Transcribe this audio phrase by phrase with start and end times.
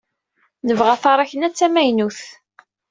[0.67, 2.19] Nebɣa taṛakna d tamaynut.